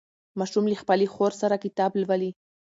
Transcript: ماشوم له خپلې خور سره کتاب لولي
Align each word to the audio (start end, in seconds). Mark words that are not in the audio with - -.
ماشوم 0.39 0.65
له 0.71 0.77
خپلې 0.81 1.05
خور 1.13 1.31
سره 1.41 1.55
کتاب 1.63 1.91
لولي 2.01 2.31